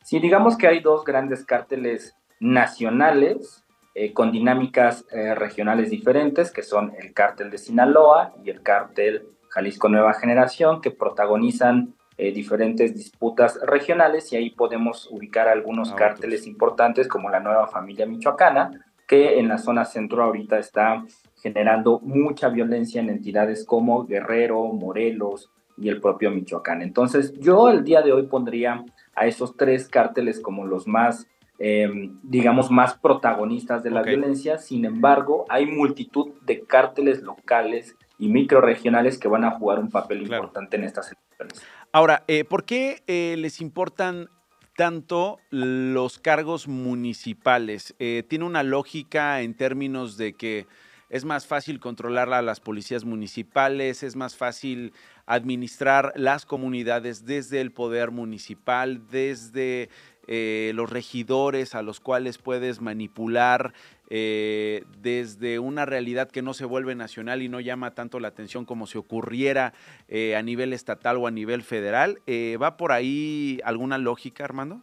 Sí, 0.04 0.20
digamos 0.20 0.56
que 0.56 0.68
hay 0.68 0.80
dos 0.80 1.04
grandes 1.04 1.44
cárteles 1.44 2.14
nacionales 2.38 3.64
eh, 3.94 4.12
con 4.12 4.30
dinámicas 4.30 5.04
eh, 5.11 5.34
regionales 5.34 5.90
diferentes, 5.90 6.50
que 6.50 6.62
son 6.62 6.92
el 6.99 7.12
cártel 7.12 7.50
de 7.50 7.58
Sinaloa 7.58 8.32
y 8.44 8.50
el 8.50 8.62
cártel 8.62 9.26
Jalisco 9.49 9.88
Nueva 9.88 10.14
Generación, 10.14 10.80
que 10.80 10.92
protagonizan 10.92 11.94
eh, 12.23 12.31
diferentes 12.31 12.95
disputas 12.95 13.59
regionales 13.67 14.33
y 14.33 14.37
ahí 14.37 14.50
podemos 14.50 15.09
ubicar 15.11 15.49
algunos 15.49 15.91
ah, 15.91 15.97
cárteles 15.97 16.47
importantes 16.47 17.09
como 17.09 17.29
la 17.29 17.41
nueva 17.41 17.67
familia 17.67 18.07
michoacana, 18.07 18.71
que 19.09 19.41
en 19.41 19.49
la 19.49 19.59
zona 19.59 19.85
centro 19.85 20.23
ahorita 20.23 20.57
está 20.57 21.02
generando 21.43 21.99
mucha 21.99 22.49
violencia 22.49 23.00
en 23.00 23.09
entidades 23.09 23.67
como 23.67 24.07
Guerrero, 24.07 24.62
Morelos 24.67 25.50
y 25.76 25.88
el 25.88 26.00
propio 26.00 26.31
Michoacán. 26.31 26.81
Entonces 26.83 27.33
yo 27.41 27.69
el 27.69 27.83
día 27.83 28.02
de 28.02 28.12
hoy 28.12 28.29
pondría 28.29 28.85
a 29.17 29.26
esos 29.26 29.57
tres 29.57 29.88
cárteles 29.88 30.38
como 30.38 30.64
los 30.64 30.87
más, 30.87 31.26
em, 31.59 32.21
digamos, 32.23 32.71
más 32.71 32.97
protagonistas 32.97 33.83
de 33.83 33.91
la 33.91 34.02
violencia. 34.02 34.59
Sin 34.59 34.85
embargo, 34.85 35.45
hay 35.49 35.67
multitud 35.67 36.35
de 36.43 36.61
cárteles 36.61 37.21
locales 37.23 37.97
y 38.17 38.29
microregionales 38.29 39.19
que 39.19 39.26
van 39.26 39.45
a 39.45 39.50
jugar 39.59 39.81
un 39.81 39.91
papel 39.91 40.23
importante 40.23 40.76
en 40.76 40.85
estas 40.85 41.11
elecciones. 41.11 41.67
Ahora, 41.94 42.25
eh, 42.26 42.44
¿por 42.44 42.64
qué 42.64 43.02
eh, 43.06 43.37
les 43.37 43.61
importan 43.61 44.30
tanto 44.76 45.40
los 45.50 46.18
cargos 46.18 46.66
municipales? 46.66 47.94
Eh, 47.99 48.22
¿Tiene 48.26 48.46
una 48.46 48.62
lógica 48.62 49.42
en 49.42 49.52
términos 49.52 50.16
de 50.16 50.32
que 50.32 50.66
es 51.11 51.26
más 51.26 51.46
fácil 51.46 51.80
controlar 51.80 52.32
a 52.32 52.40
las 52.40 52.61
policías 52.61 53.04
municipales, 53.04 54.02
es 54.02 54.16
más 54.16 54.37
fácil 54.37 54.94
administrar 55.26 56.14
las 56.16 56.46
comunidades 56.46 57.26
desde 57.26 57.61
el 57.61 57.72
poder 57.72 58.11
municipal, 58.11 59.06
desde 59.11 59.90
los 60.26 60.88
regidores 60.88 61.75
a 61.75 61.82
los 61.82 62.00
cuales 62.00 62.38
puedes 62.38 62.80
manipular 62.80 63.75
eh, 64.14 64.85
desde 65.00 65.59
una 65.59 65.87
realidad 65.87 66.31
que 66.31 66.42
no 66.42 66.52
se 66.52 66.66
vuelve 66.66 66.95
nacional 66.95 67.40
y 67.40 67.49
no 67.49 67.61
llama 67.61 67.95
tanto 67.95 68.21
la 68.21 68.28
atención 68.28 68.66
como 68.66 68.87
si 68.87 68.99
ocurriera 68.99 69.73
eh, 70.07 70.37
a 70.37 70.42
nivel 70.42 70.75
estatal 70.75 71.16
o 71.16 71.26
a 71.26 71.31
nivel 71.31 71.62
federal. 71.62 72.19
Eh, 72.26 72.59
¿Va 72.61 72.76
por 72.76 72.92
ahí 72.92 73.59
alguna 73.64 73.97
lógica, 73.97 74.45
Armando? 74.45 74.83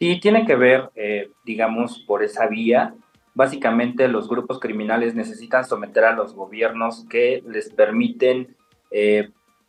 Sí, 0.00 0.18
tiene 0.18 0.44
que 0.44 0.56
ver, 0.56 0.90
digamos, 1.44 2.00
por 2.00 2.24
esa 2.24 2.48
vía. 2.48 2.94
Básicamente 3.34 4.08
los 4.08 4.28
grupos 4.28 4.58
criminales 4.58 5.14
necesitan 5.14 5.64
someter 5.64 6.02
a 6.02 6.12
los 6.12 6.34
gobiernos 6.34 7.06
que 7.08 7.44
les 7.46 7.72
permiten 7.72 8.56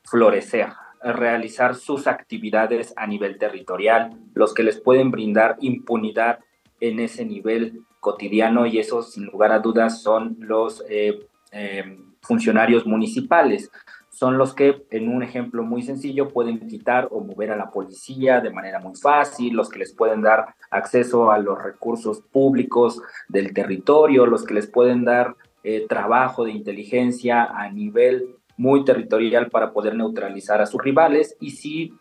florecer, 0.03 0.69
realizar 1.03 1.75
sus 1.75 2.07
actividades 2.07 2.91
a 2.97 3.05
nivel 3.05 3.37
territorial, 3.37 4.17
los 4.33 4.55
que 4.55 4.63
les 4.63 4.81
pueden 4.81 5.11
brindar 5.11 5.57
impunidad 5.59 6.39
en 6.79 6.99
ese 7.01 7.23
nivel 7.23 7.83
cotidiano 8.01 8.65
y 8.65 8.79
eso 8.79 9.03
sin 9.03 9.27
lugar 9.27 9.53
a 9.53 9.59
dudas 9.59 10.01
son 10.01 10.35
los 10.39 10.83
eh, 10.89 11.19
eh, 11.53 11.97
funcionarios 12.21 12.85
municipales. 12.85 13.71
Son 14.09 14.37
los 14.37 14.53
que, 14.53 14.85
en 14.91 15.07
un 15.07 15.23
ejemplo 15.23 15.63
muy 15.63 15.83
sencillo, 15.83 16.27
pueden 16.27 16.67
quitar 16.67 17.07
o 17.11 17.21
mover 17.21 17.51
a 17.51 17.55
la 17.55 17.71
policía 17.71 18.41
de 18.41 18.49
manera 18.49 18.79
muy 18.79 18.95
fácil, 18.95 19.53
los 19.53 19.69
que 19.69 19.79
les 19.79 19.93
pueden 19.93 20.21
dar 20.21 20.53
acceso 20.69 21.31
a 21.31 21.37
los 21.37 21.63
recursos 21.63 22.21
públicos 22.21 23.01
del 23.29 23.53
territorio, 23.53 24.25
los 24.25 24.43
que 24.43 24.55
les 24.55 24.67
pueden 24.67 25.05
dar 25.05 25.35
eh, 25.63 25.85
trabajo 25.87 26.43
de 26.43 26.51
inteligencia 26.51 27.45
a 27.45 27.69
nivel 27.69 28.35
muy 28.57 28.83
territorial 28.83 29.49
para 29.49 29.71
poder 29.71 29.95
neutralizar 29.95 30.61
a 30.61 30.65
sus 30.65 30.81
rivales. 30.81 31.37
Y 31.39 31.51
si 31.51 31.93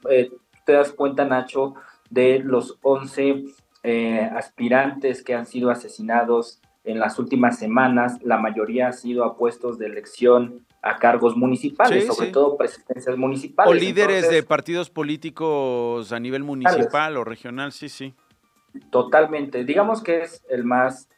te 0.65 0.73
das 0.73 0.93
cuenta, 0.93 1.25
Nacho, 1.25 1.75
de 2.11 2.41
los 2.41 2.79
11 2.83 3.45
eh, 3.83 4.31
aspirantes 4.35 5.23
que 5.23 5.35
han 5.35 5.47
sido 5.47 5.71
asesinados 5.71 6.61
en 6.85 6.99
las 6.99 7.19
últimas 7.19 7.59
semanas, 7.59 8.19
la 8.23 8.39
mayoría 8.39 8.89
ha 8.89 8.93
sido 8.93 9.25
a 9.25 9.37
puestos 9.37 9.79
de 9.79 9.87
elección 9.87 10.67
a 10.83 10.97
cargos 10.97 11.37
municipales, 11.37 12.07
sobre 12.07 12.29
todo 12.29 12.57
presidencias 12.57 13.17
municipales. 13.19 13.71
O 13.71 13.75
líderes 13.75 14.31
de 14.31 14.43
partidos 14.43 14.89
políticos 14.89 16.11
a 16.13 16.19
nivel 16.19 16.43
municipal 16.43 17.17
o 17.19 17.25
regional, 17.25 17.73
sí, 17.73 17.89
sí. 17.89 18.15
Totalmente. 18.91 19.65
Digamos 19.65 20.03
que 20.03 20.23
es 20.23 20.43
el 20.49 20.65
más 20.65 21.09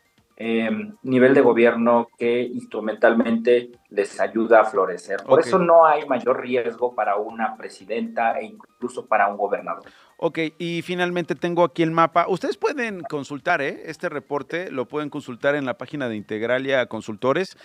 Em, 0.44 0.96
nivel 1.02 1.34
de 1.34 1.40
gobierno 1.42 2.08
que 2.18 2.42
instrumentalmente 2.42 3.70
les 3.90 4.18
ayuda 4.18 4.62
a 4.62 4.64
florecer. 4.64 5.22
Por 5.22 5.38
eso 5.38 5.58
no 5.58 5.86
hay 5.86 6.04
mayor 6.06 6.40
riesgo 6.40 6.94
para 6.94 7.16
una 7.16 7.54
presidenta 7.56 8.40
e 8.40 8.46
incluso 8.46 9.06
para 9.06 9.28
un 9.28 9.36
gobernador. 9.36 9.84
Ok, 10.24 10.38
y 10.56 10.82
finalmente 10.82 11.34
tengo 11.34 11.64
aquí 11.64 11.82
el 11.82 11.90
mapa. 11.90 12.26
Ustedes 12.28 12.56
pueden 12.56 13.00
consultar 13.00 13.60
¿eh? 13.60 13.82
este 13.86 14.08
reporte, 14.08 14.70
lo 14.70 14.86
pueden 14.86 15.10
consultar 15.10 15.56
en 15.56 15.64
la 15.64 15.76
página 15.76 16.08
de 16.08 16.14
Integralia 16.14 16.86
Consultores. 16.86 17.56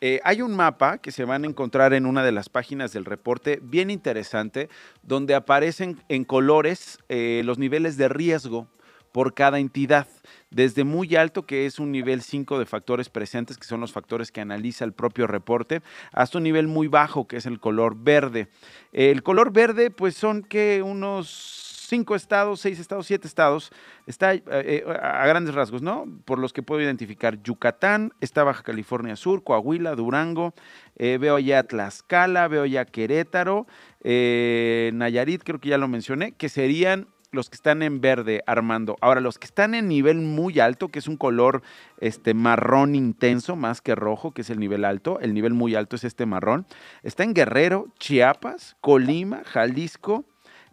Eh, 0.00 0.20
hay 0.22 0.40
un 0.40 0.54
mapa 0.54 0.98
que 0.98 1.10
se 1.10 1.24
van 1.24 1.42
a 1.42 1.48
encontrar 1.48 1.92
en 1.92 2.06
una 2.06 2.22
de 2.22 2.30
las 2.30 2.48
páginas 2.48 2.92
del 2.92 3.04
reporte, 3.04 3.58
bien 3.60 3.90
interesante, 3.90 4.68
donde 5.02 5.34
aparecen 5.34 6.04
en 6.08 6.22
colores 6.22 7.00
eh, 7.08 7.42
los 7.44 7.58
niveles 7.58 7.96
de 7.96 8.08
riesgo 8.08 8.68
por 9.10 9.34
cada 9.34 9.58
entidad, 9.58 10.06
desde 10.50 10.84
muy 10.84 11.16
alto, 11.16 11.46
que 11.46 11.66
es 11.66 11.80
un 11.80 11.90
nivel 11.90 12.22
5 12.22 12.60
de 12.60 12.66
factores 12.66 13.08
presentes, 13.08 13.58
que 13.58 13.64
son 13.64 13.80
los 13.80 13.92
factores 13.92 14.30
que 14.30 14.40
analiza 14.40 14.84
el 14.84 14.92
propio 14.92 15.26
reporte, 15.26 15.82
hasta 16.12 16.38
un 16.38 16.44
nivel 16.44 16.68
muy 16.68 16.86
bajo, 16.86 17.26
que 17.26 17.38
es 17.38 17.46
el 17.46 17.58
color 17.58 17.96
verde. 17.96 18.46
El 18.92 19.24
color 19.24 19.52
verde, 19.52 19.90
pues 19.90 20.14
son 20.14 20.42
que 20.42 20.80
unos 20.80 21.63
5 21.86 22.14
estados, 22.14 22.60
6 22.60 22.78
estados, 22.78 23.06
7 23.06 23.26
estados, 23.26 23.70
está 24.06 24.34
eh, 24.34 24.42
eh, 24.50 24.84
a 24.86 25.26
grandes 25.26 25.54
rasgos, 25.54 25.82
¿no? 25.82 26.06
Por 26.24 26.38
los 26.38 26.52
que 26.52 26.62
puedo 26.62 26.80
identificar 26.80 27.42
Yucatán, 27.42 28.12
está 28.20 28.44
Baja 28.44 28.62
California 28.62 29.16
Sur, 29.16 29.44
Coahuila, 29.44 29.94
Durango, 29.94 30.54
eh, 30.96 31.18
veo 31.20 31.38
ya 31.38 31.62
Tlaxcala, 31.62 32.48
veo 32.48 32.66
ya 32.66 32.84
Querétaro, 32.84 33.66
Nayarit, 34.02 35.42
creo 35.44 35.60
que 35.60 35.70
ya 35.70 35.78
lo 35.78 35.88
mencioné, 35.88 36.32
que 36.32 36.48
serían 36.48 37.08
los 37.34 37.50
que 37.50 37.56
están 37.56 37.82
en 37.82 38.00
verde, 38.00 38.42
Armando. 38.46 38.96
Ahora, 39.00 39.20
los 39.20 39.38
que 39.38 39.46
están 39.46 39.74
en 39.74 39.88
nivel 39.88 40.20
muy 40.20 40.60
alto, 40.60 40.88
que 40.88 41.00
es 41.00 41.08
un 41.08 41.16
color 41.16 41.62
este, 41.98 42.32
marrón 42.32 42.94
intenso, 42.94 43.56
más 43.56 43.80
que 43.80 43.94
rojo, 43.94 44.32
que 44.32 44.42
es 44.42 44.50
el 44.50 44.60
nivel 44.60 44.84
alto, 44.84 45.18
el 45.20 45.34
nivel 45.34 45.52
muy 45.52 45.74
alto 45.74 45.96
es 45.96 46.04
este 46.04 46.26
marrón, 46.26 46.66
está 47.02 47.24
en 47.24 47.34
Guerrero, 47.34 47.88
Chiapas, 47.98 48.76
Colima, 48.80 49.42
Jalisco, 49.44 50.24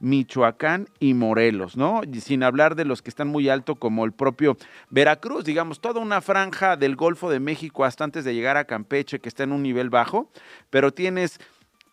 Michoacán 0.02 0.90
y 1.00 1.14
Morelos, 1.14 1.78
¿no? 1.78 2.02
sin 2.20 2.44
hablar 2.44 2.76
de 2.76 2.86
los 2.86 3.02
que 3.02 3.10
están 3.10 3.28
muy 3.28 3.50
alto 3.50 3.76
como 3.76 4.04
el 4.04 4.12
propio 4.12 4.58
Veracruz, 4.90 5.46
digamos, 5.46 5.80
toda 5.80 6.02
una 6.02 6.22
franja 6.22 6.76
del 6.76 6.96
Golfo 6.96 7.30
de 7.30 7.40
México 7.40 7.86
hasta 7.86 8.04
antes 8.04 8.26
de 8.26 8.34
llegar 8.34 8.58
a 8.58 8.66
Campeche 8.66 9.20
que 9.20 9.30
está 9.30 9.44
en 9.44 9.52
un 9.52 9.64
nivel 9.64 9.90
bajo, 9.90 10.30
pero 10.70 10.92
tienes 10.92 11.40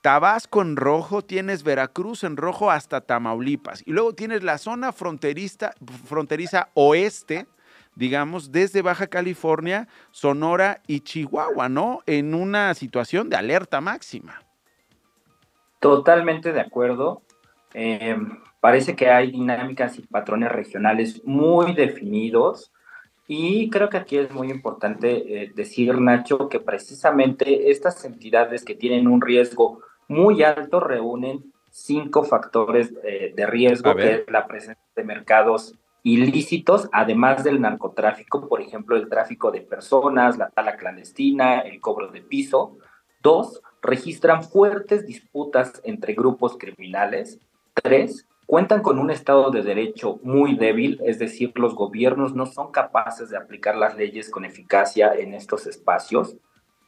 Tabasco 0.00 0.62
en 0.62 0.76
rojo, 0.76 1.22
tienes 1.22 1.64
Veracruz 1.64 2.24
en 2.24 2.36
rojo 2.36 2.70
hasta 2.70 3.00
Tamaulipas. 3.00 3.82
Y 3.84 3.92
luego 3.92 4.14
tienes 4.14 4.42
la 4.42 4.58
zona 4.58 4.92
fronteriza, 4.92 5.74
fronteriza 6.06 6.68
oeste, 6.74 7.46
digamos, 7.94 8.52
desde 8.52 8.80
Baja 8.80 9.08
California, 9.08 9.88
Sonora 10.12 10.82
y 10.86 11.00
Chihuahua, 11.00 11.68
¿no? 11.68 12.00
En 12.06 12.32
una 12.32 12.72
situación 12.74 13.28
de 13.28 13.36
alerta 13.36 13.80
máxima. 13.80 14.40
Totalmente 15.80 16.52
de 16.52 16.60
acuerdo. 16.60 17.22
Eh, 17.74 18.16
parece 18.60 18.96
que 18.96 19.10
hay 19.10 19.30
dinámicas 19.30 19.98
y 19.98 20.02
patrones 20.02 20.50
regionales 20.50 21.22
muy 21.24 21.74
definidos. 21.74 22.72
Y 23.26 23.68
creo 23.68 23.90
que 23.90 23.98
aquí 23.98 24.16
es 24.16 24.30
muy 24.32 24.50
importante 24.50 25.42
eh, 25.42 25.52
decir, 25.54 26.00
Nacho, 26.00 26.48
que 26.48 26.60
precisamente 26.60 27.70
estas 27.70 28.04
entidades 28.04 28.64
que 28.64 28.74
tienen 28.74 29.06
un 29.06 29.20
riesgo 29.20 29.80
muy 30.08 30.42
alto 30.42 30.80
reúnen 30.80 31.52
cinco 31.70 32.24
factores 32.24 32.92
eh, 33.04 33.32
de 33.36 33.46
riesgo, 33.46 33.94
que 33.94 34.14
es 34.14 34.30
la 34.30 34.46
presencia 34.46 34.82
de 34.96 35.04
mercados 35.04 35.74
ilícitos, 36.02 36.88
además 36.92 37.44
del 37.44 37.60
narcotráfico, 37.60 38.48
por 38.48 38.62
ejemplo, 38.62 38.96
el 38.96 39.08
tráfico 39.08 39.50
de 39.50 39.60
personas, 39.60 40.38
la 40.38 40.48
tala 40.48 40.76
clandestina, 40.76 41.60
el 41.60 41.80
cobro 41.80 42.08
de 42.08 42.22
piso. 42.22 42.78
Dos, 43.22 43.60
registran 43.82 44.42
fuertes 44.42 45.06
disputas 45.06 45.80
entre 45.84 46.14
grupos 46.14 46.56
criminales. 46.56 47.38
Tres, 47.82 48.26
cuentan 48.46 48.82
con 48.82 48.98
un 48.98 49.10
Estado 49.10 49.50
de 49.50 49.62
Derecho 49.62 50.18
muy 50.22 50.56
débil, 50.56 51.00
es 51.04 51.18
decir, 51.18 51.52
los 51.56 51.74
gobiernos 51.74 52.34
no 52.34 52.46
son 52.46 52.72
capaces 52.72 53.30
de 53.30 53.36
aplicar 53.36 53.76
las 53.76 53.96
leyes 53.96 54.30
con 54.30 54.44
eficacia 54.44 55.12
en 55.14 55.34
estos 55.34 55.66
espacios. 55.66 56.36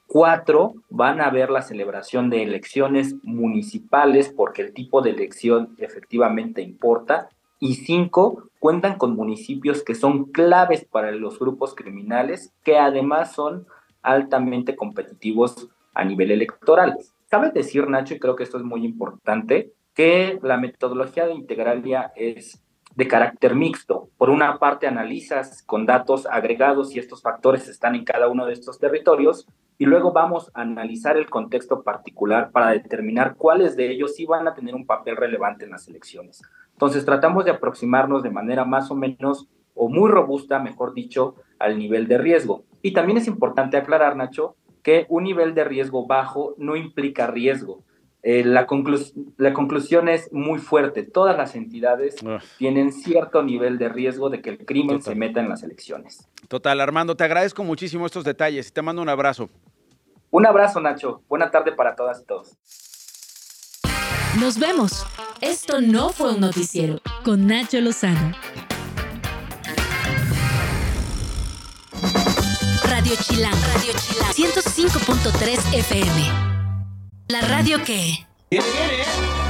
Cuatro, 0.06 0.74
van 0.88 1.20
a 1.20 1.26
haber 1.26 1.50
la 1.50 1.62
celebración 1.62 2.30
de 2.30 2.42
elecciones 2.42 3.14
municipales 3.22 4.32
porque 4.34 4.62
el 4.62 4.72
tipo 4.72 5.02
de 5.02 5.10
elección 5.10 5.76
efectivamente 5.78 6.62
importa. 6.62 7.28
Y 7.60 7.74
cinco, 7.74 8.48
cuentan 8.58 8.96
con 8.96 9.14
municipios 9.14 9.84
que 9.84 9.94
son 9.94 10.24
claves 10.32 10.84
para 10.84 11.12
los 11.12 11.38
grupos 11.38 11.74
criminales, 11.74 12.52
que 12.64 12.78
además 12.78 13.34
son 13.34 13.66
altamente 14.02 14.74
competitivos 14.74 15.68
a 15.94 16.04
nivel 16.04 16.30
electoral. 16.30 16.96
Cabe 17.28 17.50
decir, 17.50 17.86
Nacho, 17.88 18.14
y 18.14 18.18
creo 18.18 18.34
que 18.34 18.42
esto 18.42 18.56
es 18.56 18.64
muy 18.64 18.84
importante, 18.84 19.72
que 19.94 20.38
la 20.42 20.56
metodología 20.56 21.26
de 21.26 21.34
Integralia 21.34 22.12
es 22.16 22.62
de 22.94 23.08
carácter 23.08 23.54
mixto. 23.54 24.10
Por 24.16 24.30
una 24.30 24.58
parte, 24.58 24.86
analizas 24.86 25.62
con 25.62 25.86
datos 25.86 26.26
agregados 26.26 26.90
si 26.90 26.98
estos 26.98 27.22
factores 27.22 27.68
están 27.68 27.94
en 27.94 28.04
cada 28.04 28.28
uno 28.28 28.46
de 28.46 28.52
estos 28.52 28.78
territorios 28.78 29.46
y 29.78 29.86
luego 29.86 30.12
vamos 30.12 30.50
a 30.54 30.62
analizar 30.62 31.16
el 31.16 31.30
contexto 31.30 31.82
particular 31.82 32.50
para 32.50 32.70
determinar 32.70 33.36
cuáles 33.36 33.76
de 33.76 33.90
ellos 33.90 34.14
sí 34.14 34.26
van 34.26 34.46
a 34.46 34.54
tener 34.54 34.74
un 34.74 34.86
papel 34.86 35.16
relevante 35.16 35.64
en 35.64 35.70
las 35.70 35.88
elecciones. 35.88 36.42
Entonces, 36.72 37.04
tratamos 37.04 37.44
de 37.44 37.52
aproximarnos 37.52 38.22
de 38.22 38.30
manera 38.30 38.64
más 38.64 38.90
o 38.90 38.94
menos 38.94 39.48
o 39.74 39.88
muy 39.88 40.10
robusta, 40.10 40.58
mejor 40.58 40.92
dicho, 40.92 41.36
al 41.58 41.78
nivel 41.78 42.08
de 42.08 42.18
riesgo. 42.18 42.64
Y 42.82 42.92
también 42.92 43.18
es 43.18 43.26
importante 43.26 43.76
aclarar, 43.76 44.16
Nacho, 44.16 44.56
que 44.82 45.06
un 45.08 45.24
nivel 45.24 45.54
de 45.54 45.64
riesgo 45.64 46.06
bajo 46.06 46.54
no 46.58 46.76
implica 46.76 47.26
riesgo. 47.26 47.82
Eh, 48.22 48.44
la, 48.44 48.66
la, 49.38 49.54
conclusión 49.54 50.08
es 50.08 50.30
muy 50.32 50.58
fuerte. 50.58 51.02
Todas 51.02 51.36
las 51.36 51.54
entidades 51.54 52.16
tienen 52.58 52.92
cierto 52.92 53.42
nivel 53.42 53.78
de 53.78 53.88
riesgo 53.88 54.28
de 54.28 54.42
que 54.42 54.50
el 54.50 54.66
crimen 54.66 55.00
se 55.00 55.14
meta 55.14 55.40
en 55.40 55.48
las 55.48 55.62
elecciones. 55.62 56.28
Total, 56.48 56.80
Armando, 56.80 57.16
te 57.16 57.24
agradezco 57.24 57.64
muchísimo 57.64 58.04
estos 58.04 58.24
detalles 58.24 58.68
y 58.68 58.70
te 58.72 58.82
mando 58.82 59.00
un 59.00 59.08
abrazo. 59.08 59.48
Un 60.30 60.46
abrazo, 60.46 60.80
Nacho. 60.80 61.22
Buena 61.28 61.50
tarde 61.50 61.72
para 61.72 61.96
todas 61.96 62.20
y 62.20 62.24
todos. 62.24 62.56
Nos 64.38 64.58
vemos. 64.58 65.06
Esto 65.40 65.80
no 65.80 66.10
fue 66.10 66.34
un 66.34 66.40
noticiero 66.40 67.00
con 67.24 67.46
Nacho 67.46 67.80
Lozano. 67.80 68.32
Radio 72.84 73.14
Chilán, 73.22 73.54
Radio 73.74 73.92
Chilán, 73.98 74.32
105.3 74.32 75.78
FM. 75.78 76.49
La 77.30 77.40
radio 77.42 77.84
que... 77.84 78.26
¡Viene, 78.50 78.66
viene! 78.72 79.49